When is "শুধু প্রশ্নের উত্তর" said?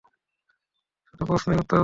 1.07-1.69